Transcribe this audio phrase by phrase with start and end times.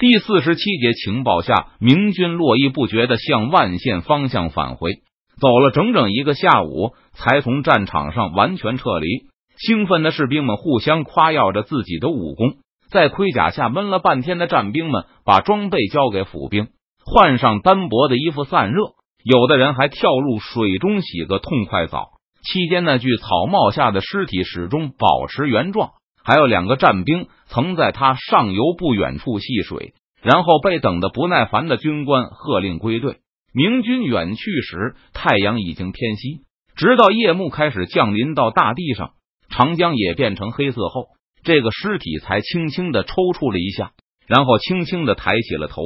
[0.00, 4.92] 第四十七节情报下，明军络绎不绝的向万县方向返回，
[5.38, 9.26] 走了整整一个下午，才从战场上完全撤离。
[9.58, 12.54] 兴奋的士兵们互相夸耀着自己的武功。
[12.90, 16.68] 在盔甲下闷了半天的战兵们，把装备交给府兵，
[17.04, 18.80] 换上单薄的衣服散热。
[19.22, 22.12] 有的人还跳入水中洗个痛快澡。
[22.42, 25.90] 期间，那具草帽下的尸体始终保持原状。
[26.24, 33.18] 还有两个战兵曾在他上游不远处戏水，然后被等得不耐烦的军官喝令归队。
[33.52, 36.42] 明军远去时，太阳已经偏西，
[36.76, 39.12] 直到夜幕开始降临到大地上，
[39.48, 41.06] 长江也变成黑色后。
[41.42, 43.92] 这个尸体才轻轻的抽搐了一下，
[44.26, 45.82] 然后轻轻的抬起了头，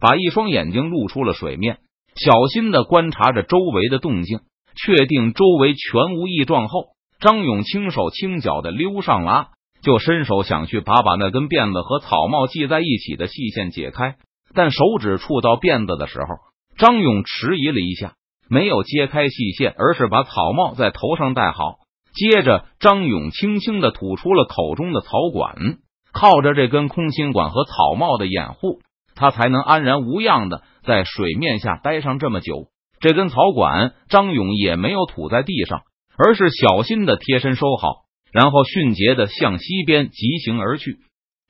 [0.00, 1.78] 把一双眼睛露出了水面，
[2.16, 4.40] 小心的观察着周围的动静，
[4.74, 6.88] 确定周围全无异状后，
[7.20, 9.50] 张勇轻手轻脚的溜上拉，
[9.86, 14.16] 就伸手想去把把那根辫子和草帽系在一起的细线解开，
[14.52, 16.26] 但手指触到辫子的时候，
[16.76, 18.14] 张勇迟疑了一下，
[18.50, 21.76] 没有揭开细线，而是把草帽在头上戴好。
[22.12, 25.54] 接着，张勇轻轻的吐出了口中的草管，
[26.12, 28.80] 靠着这根空心管和草帽的掩护，
[29.14, 32.70] 他才能安然无恙的在水面下待上这么久。
[32.98, 35.82] 这根草管，张勇也没有吐在地上，
[36.18, 40.98] 而是小心的贴身收好，然后迅捷的向西边疾行而去。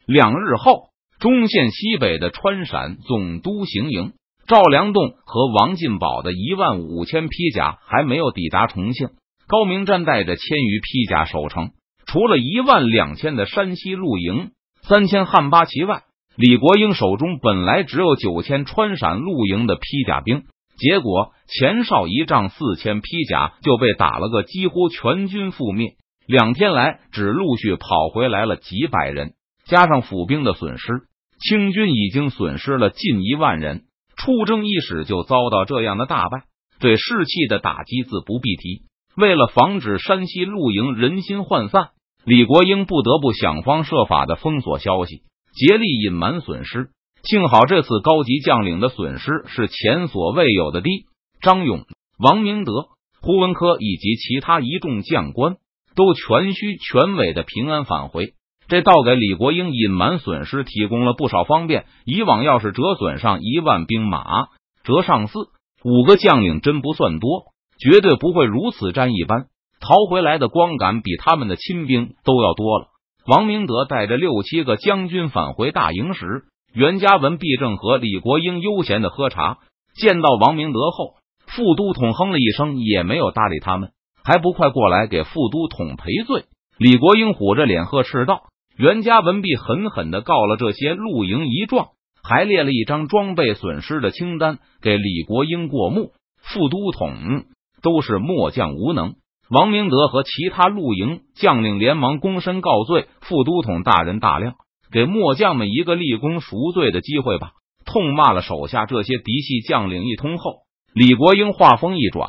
[0.07, 4.13] 两日后，中线西北的川陕总督行营
[4.47, 9.09] 赵良栋和王进宝的一万五千披甲还没有抵达重庆。
[9.49, 11.71] 高明瞻带着千余披甲守城，
[12.07, 14.51] 除了一万两千的山西露营、
[14.83, 16.03] 三千汉八旗外，
[16.37, 20.45] 李国英手中本来只有九千川陕露营的披甲兵，
[20.77, 25.95] 结果前哨一仗四千披甲就被打了个几乎全军覆灭。
[26.27, 31.03] 两天来，只陆续跑回来了几百人，加上府兵的损失，
[31.39, 33.85] 清军已经损失了近一万人。
[34.17, 36.45] 出征伊始就遭到这样的大败，
[36.81, 38.83] 对士气的打击自不必提。
[39.17, 41.91] 为了防止山西露营人心涣散，
[42.25, 45.23] 李国英不得不想方设法的封锁消息，
[45.55, 46.89] 竭力隐瞒损失。
[47.23, 51.07] 幸好这次高级将领的损失是前所未有的低。
[51.41, 51.85] 张勇、
[52.19, 52.73] 王明德、
[53.21, 55.57] 胡文科以及其他一众将官
[55.97, 58.35] 都全虚全伪的平安返回，
[58.69, 61.87] 这倒给李国英隐瞒损失提供了不少方便。
[62.05, 64.49] 以往要是折损上一万兵马，
[64.85, 65.39] 折上四
[65.83, 67.47] 五个将领，真不算多。
[67.79, 69.47] 绝对不会如此沾一般，
[69.81, 72.87] 逃回来的光杆比他们的亲兵都要多了。
[73.27, 79.59] 王明德带着六七个将军返回大营时，袁家文、毕正和李国英悠闲的喝茶。
[79.95, 81.15] 见到王明德后，
[81.47, 83.91] 副都统哼了一声，也没有搭理他们，
[84.27, 86.47] 还不快过来给副都统赔罪？
[86.79, 88.43] 李国英虎着脸呵斥道
[88.77, 91.89] ：“袁家文毕狠狠的告了这些露营一状，
[92.23, 96.11] 还列了一张装备损失的清单给李国英过目。
[96.43, 97.45] 副都统。”
[97.83, 99.15] 都是末将无能，
[99.49, 103.07] 王明德和其他露营将领连忙躬身告罪。
[103.21, 104.55] 副都统大人大量，
[104.91, 107.53] 给末将们一个立功赎罪的机会吧！
[107.85, 110.63] 痛骂了手下这些嫡系将领一通后，
[110.95, 112.29] 李国英话锋一转，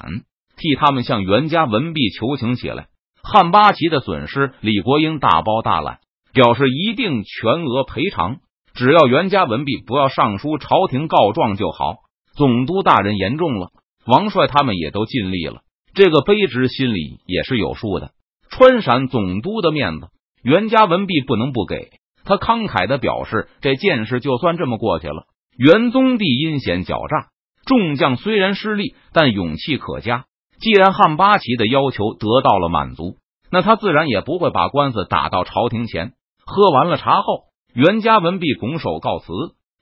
[0.58, 2.88] 替他们向袁家文毕求情起来。
[3.24, 6.00] 汉八旗的损失，李国英大包大揽，
[6.34, 8.38] 表示一定全额赔偿，
[8.74, 11.96] 只要袁家文毕不要上书朝廷告状就好。
[12.36, 13.70] 总督大人言重了。
[14.06, 15.62] 王帅他们也都尽力了，
[15.94, 18.12] 这个卑职心里也是有数的。
[18.50, 20.08] 川陕总督的面子，
[20.42, 21.90] 袁家文弼不能不给。
[22.24, 25.26] 他慷慨的表示，这件事就算这么过去了。
[25.58, 27.28] 元宗帝阴险狡诈，
[27.66, 30.26] 众将虽然失利，但勇气可嘉。
[30.60, 33.18] 既然汉八旗的要求得到了满足，
[33.52, 36.14] 那他自然也不会把官司打到朝廷前。
[36.46, 39.34] 喝完了茶后，袁家文弼拱手告辞。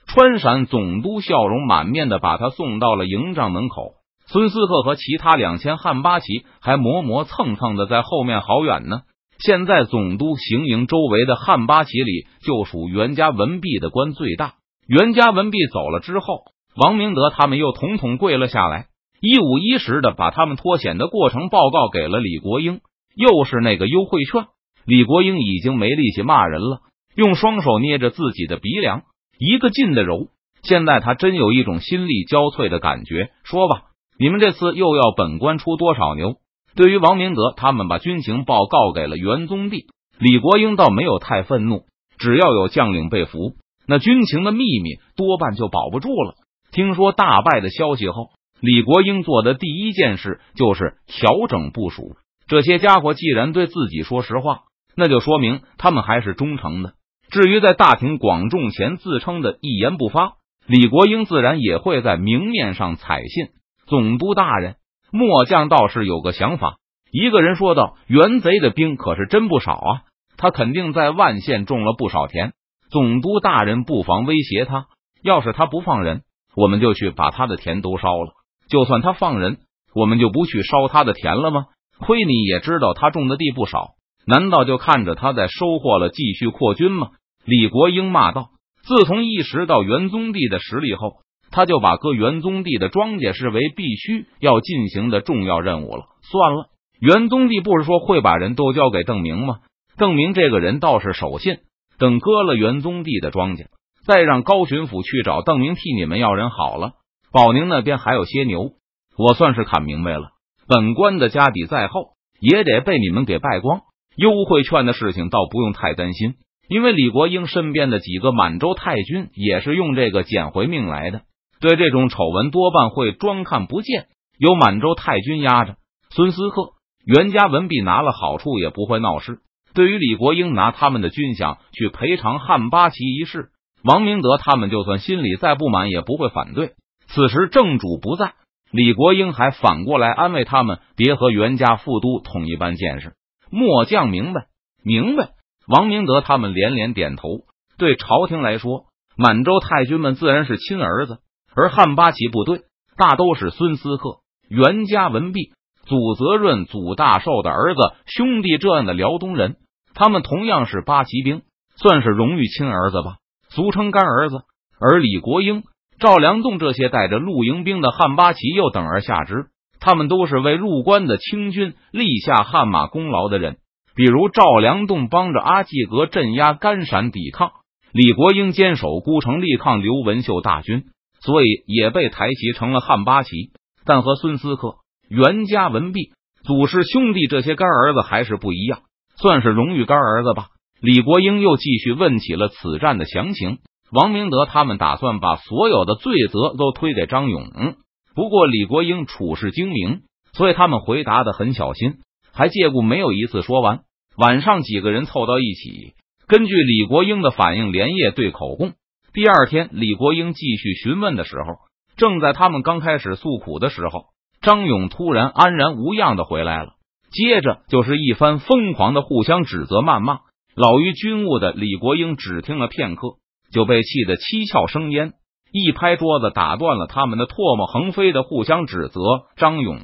[0.08, 3.94] 川陕总督笑容满面的把他送到了营帐门口。
[4.28, 9.02] 孙思克和其他两千汉八旗还磨磨蹭蹭的在后面好远呢。
[9.40, 14.54] 现在总督行营周围的汉八旗里，就属袁家文弼的官最大。
[14.88, 16.44] 袁家文弼走了之后，
[16.76, 18.88] 王明德他们又统统跪了下来，
[19.26, 22.82] 一五一十的把他们脱险的过程报告给了李国英。
[23.16, 24.46] 又是那个优惠券，
[24.86, 26.82] 李国英已经没力气骂人了，
[27.16, 29.02] 用双手捏着自己的鼻梁，
[29.40, 30.28] 一个劲的揉。
[30.62, 33.32] 现在他真有一种心力交瘁的感觉。
[33.44, 33.84] 说吧。
[34.20, 36.36] 你们这次又要本官出多少牛？
[36.76, 39.88] 对于王明德他们把军情报告给了元宗帝，
[40.20, 41.82] 李国英倒没有太愤怒。
[42.18, 43.56] 只要有将领被俘，
[43.88, 46.36] 那军情的秘密多半就保不住了。
[46.72, 48.30] 听说大败的消息后，
[48.60, 52.16] 李国英做的第一件事就是调整部署。
[52.48, 54.62] 这些家伙既然对自己说实话，
[54.96, 56.94] 那就说明他们还是忠诚的。
[57.30, 60.34] 至于在大庭广众前自称的一言不发，
[60.68, 63.48] 李国英自然也会在明面上采信。
[63.88, 64.76] 总督大人，
[65.12, 66.78] 末将倒是有个想法。
[67.12, 70.02] 一个人说道：“元贼的兵可是真不少啊，
[70.38, 72.54] 他肯定在万县种了不少田。
[72.90, 74.88] 总督大人不妨威胁他，
[75.24, 76.24] 要是他不放人，
[76.56, 78.34] 我们就去把他的田都烧了；
[78.70, 79.58] 就算他放人，
[79.94, 81.66] 我们就不去烧他的田了吗？
[82.00, 83.96] 亏你也知道他种的地不少，
[84.26, 87.10] 难道就看着他在收获了，继续扩军吗？”
[87.46, 88.50] 李国英骂道
[88.84, 91.18] ：“自从意识到元宗帝的实力后。”
[91.52, 96.04] 他就把割元宗帝的庄稼视为必须要进行的重要任务了。
[96.22, 96.66] 算了，
[97.00, 99.60] 元宗帝不是说会把人都交给邓明吗？
[99.96, 101.60] 邓明这个人倒是守信，
[101.98, 103.68] 等割了元宗帝的庄稼，
[104.06, 106.96] 再让高巡抚去找邓明替你们要人好了。
[107.36, 108.72] 保宁那边还有些牛，
[109.18, 110.30] 我算是看明白了，
[110.70, 113.82] 本官的家底再厚，也得被你们给败光。
[114.16, 116.36] 优惠券的事情倒不用太担心，
[116.70, 121.24] 因为李国英身边的几个满洲太君也是用这个捡回命来的。
[121.60, 124.06] 对这种丑闻，多半会装看不见。
[124.40, 125.76] 有满洲太君压着，
[126.12, 126.70] 孙思克、
[127.06, 129.40] 袁家文弼拿了好处，也不会闹事。
[129.74, 133.50] 对于李国英拿他们的军饷去赔偿汉八旗一事，
[133.84, 136.76] 王明德他们就算心里再不满，也不会反对。
[137.16, 138.34] 此时正主不在，
[138.72, 143.14] 李国英还反过来安慰他们，别和袁家副都统一般见识。
[143.50, 144.48] 末将明白，
[144.84, 145.30] 明白。
[145.66, 147.30] 王明德他们连连点头。
[147.78, 151.20] 对朝廷来说，满洲太君们自然是亲儿子。
[151.56, 152.64] 而汉八旗部队
[152.98, 154.18] 大都是孙思克、
[154.50, 155.54] 袁家文弼、
[155.86, 159.56] 祖泽润、祖大寿的儿子兄弟这样的辽东人，
[159.94, 161.44] 他们同样是八旗兵，
[161.78, 164.42] 算是荣誉亲儿子吧，俗称干儿子。
[164.82, 165.64] 而李国英、
[166.00, 169.48] 赵良栋这些带着露营兵的汉八旗又等而下之，
[169.80, 173.58] 他们都是为入关的清军立下汗马功劳的人。
[173.96, 177.52] 比如赵良栋帮着阿济格镇压甘陕抵抗，
[177.94, 180.86] 李国英坚守孤城力抗刘文秀大军。
[181.22, 183.50] 所以也被抬旗成了汉八旗，
[183.84, 184.76] 但和孙思克、
[185.10, 186.12] 袁家文弼、
[186.44, 188.82] 祖师兄弟这些干儿子还是不一样，
[189.16, 190.50] 算是荣誉干儿子吧。
[190.80, 193.58] 李国英又继续问起了此战的详情。
[193.96, 197.78] 王明德他们打算把所有的罪责都推给张勇，
[198.14, 200.02] 不过李国英处事精明，
[200.34, 202.00] 所以他们回答的很小心，
[202.34, 203.84] 还借故没有一次说完。
[204.18, 205.94] 晚上几个人凑到一起，
[206.28, 208.74] 根据李国英的反应连夜对口供。
[209.14, 211.54] 第二天，李国英继续询问的时候，
[211.96, 214.08] 正在他们刚开始诉苦的时候，
[214.42, 216.74] 张勇突然安然无恙的回来了。
[217.12, 220.20] 接着就是一番疯狂的互相指责、谩骂。
[220.54, 223.16] 老于军务的李国英只听了片刻，
[223.56, 225.14] 就被气得七窍生烟，
[225.50, 229.00] 一拍桌子，打断了他们的唾沫横飞的互相指责。
[229.38, 229.80] 张勇、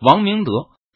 [0.00, 0.50] 王明德，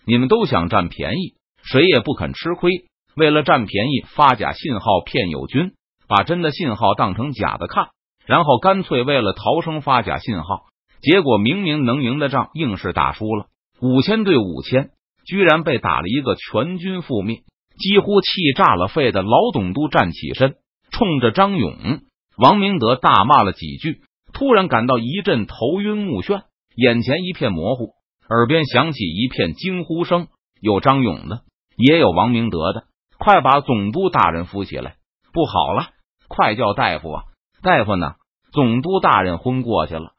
[0.05, 2.73] 你们都想占便宜，谁也不肯吃亏。
[3.15, 5.75] 为了占便宜，发假信号骗友军。
[6.09, 7.91] 把真的信号当成假的看，
[8.26, 10.62] 然后干脆为了逃生发假信号，
[11.03, 13.44] 结果明明能赢的仗硬是打输了，
[13.82, 14.88] 五千对五千，
[15.26, 17.43] 居然被打了一个全军覆灭，
[17.79, 20.56] 几乎气炸了肺的老董督站起身，
[20.91, 22.00] 冲着张勇、
[22.38, 24.02] 王明德大骂了几句，
[24.32, 26.43] 突然感到一阵头晕目眩，
[26.76, 27.94] 眼前一片模糊，
[28.29, 30.29] 耳边响起一片惊呼声，
[30.61, 31.40] 有张勇的，
[31.76, 32.85] 也有王明德的，
[33.19, 34.99] 快把总督大人扶起来，
[35.32, 35.88] 不好了！
[36.29, 37.23] 快叫大夫啊！
[37.61, 38.12] 大夫呢？
[38.52, 40.12] 总督大人昏过去了。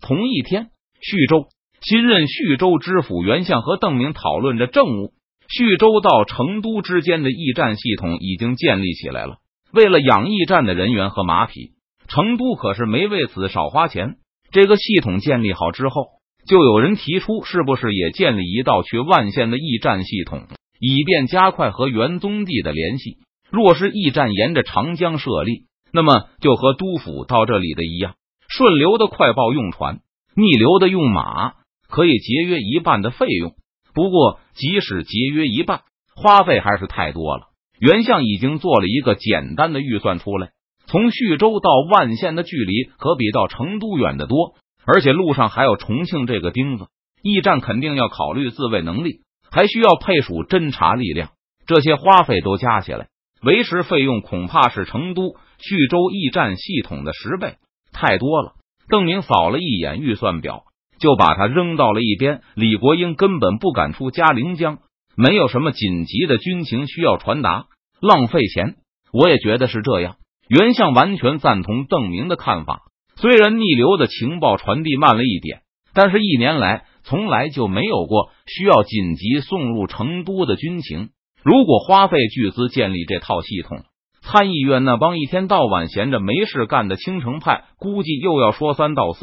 [0.00, 0.70] 同一天，
[1.02, 1.48] 徐州
[1.82, 5.12] 新任徐州知府袁相和邓明讨论着政务。
[5.50, 9.36] 徐州到成都之间的驿站系统已经建立起来了。
[9.72, 11.72] 为了养驿站的人员和马匹，
[12.08, 14.16] 成都可是没为此少花钱。
[14.50, 16.06] 这个系统建立好之后，
[16.48, 20.46] 就有人提出，是不是也建立一道去万县的驿站系统，
[20.80, 23.18] 以便加快和元宗帝的联系？
[23.50, 28.14] 若是驿站沿着长江设立，那么就和督府到这里的一样，
[28.48, 30.00] 顺流的快报用船，
[30.34, 31.52] 逆流的用马，
[31.88, 33.54] 可以节约一半的费用。
[33.94, 35.82] 不过，即使节约一半，
[36.14, 37.47] 花费还是太多了。
[37.80, 40.50] 袁相已经做了一个简单的预算出来，
[40.86, 44.54] 从徐州到万县的距离可比到成都远得多，
[44.84, 46.86] 而且路上还有重庆这个钉子，
[47.22, 49.20] 驿站肯定要考虑自卫能力，
[49.50, 51.30] 还需要配属侦察力量，
[51.66, 53.08] 这些花费都加起来。
[53.42, 57.54] 维持费用恐怕是成都、徐州驿站系统的十倍，
[57.92, 58.54] 太多了。
[58.88, 60.64] 邓明扫了一眼预算表，
[60.98, 62.40] 就把它扔到了一边。
[62.56, 64.78] 李国英根本不敢出嘉陵江，
[65.18, 67.66] 没有什么紧急的军情需要传达，
[68.00, 68.76] 浪费钱。
[69.12, 70.14] 我也觉得是这样。
[70.48, 72.82] 袁相完全赞同邓明的看法。
[73.16, 81.08] 虽然逆流的情报传递慢了一点，但是一年来从来就没有过需要紧急送入成都的军情。
[81.42, 83.82] 如果花费巨资建立这套系统，
[84.22, 89.18] 参议院那帮一天到晚闲着没事干的青城派，估计又要说三道四。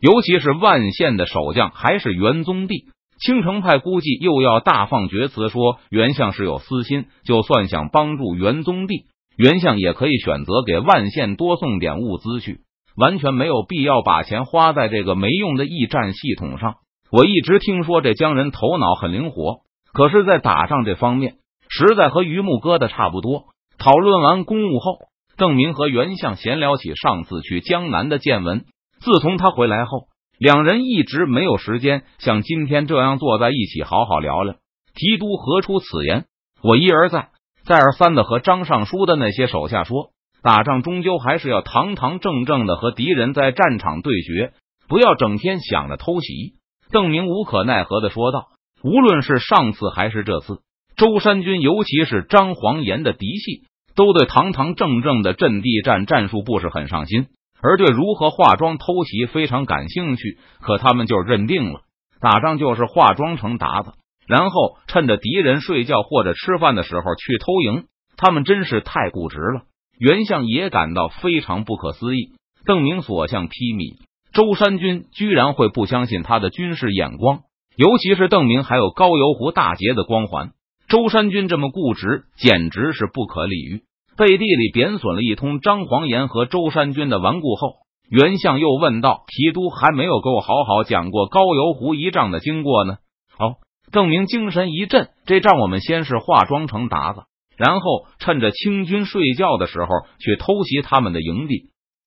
[0.00, 2.84] 尤其是万县的守将还是元宗帝，
[3.20, 7.06] 青城派估计又要大放厥词，说袁相是有私心。
[7.24, 9.06] 就算想帮助元宗帝，
[9.36, 12.60] 袁相也可以选择给万县多送点物资去，
[12.96, 16.76] 完全没有必要把钱花在这个没用的驿站系统上。
[17.10, 21.36] 我一直听说这江人头脑很灵活，可是，在打仗这方面，
[21.68, 23.46] 实在和榆木疙瘩差不多。
[23.78, 24.98] 讨论完公务后，
[25.36, 28.64] 邓明和袁相闲聊起上次去江南的见闻。
[29.00, 30.08] 自从他回来后，
[30.38, 34.54] 两人一直没有时间像今天这样坐在一起好好聊聊。
[34.94, 36.26] 提督何出此言？
[36.62, 37.28] 我一而再、
[37.64, 40.10] 再而三的和张尚书的那些手下说，
[40.42, 44.52] 打仗终究还是要堂堂正正的和敌人在战场对决，
[44.88, 46.54] 不要整天想着偷袭。
[46.90, 48.46] 邓明无可奈何的说道
[48.82, 50.60] ：“无论是上次还是这次。”
[50.96, 53.62] 周山军，尤其是张黄岩的嫡系，
[53.94, 57.26] 都对堂堂正正的阵地战战术不是很上心，
[57.62, 60.38] 而对如何化妆偷袭非常感兴趣。
[60.60, 61.80] 可他们就认定了，
[62.20, 63.92] 打仗就是化妆成鞑子，
[64.26, 67.84] 然后趁着敌人睡觉或者吃饭的时候去偷营。
[68.16, 69.62] 他们真是太固执了。
[69.98, 72.32] 袁相也感到非常不可思议。
[72.64, 73.96] 邓明所向披靡，
[74.32, 77.40] 周山军居然会不相信他的军事眼光，
[77.76, 80.50] 尤其是邓明还有高邮湖大捷的光环。
[80.88, 83.82] 周山军这么固执，简直是不可理喻。
[84.18, 87.76] 背地里贬损了一通张黄岩和周山军的顽固后，
[88.10, 92.94] 袁相又问道：“提督还没有给我好好讲过高邮湖一仗的经过呢？”
[93.38, 97.22] 哦，邓明精神一振，这仗我们先是化妆成鞑子，
[97.56, 101.67] 然后趁着清军睡觉的时候去偷袭他们的营地，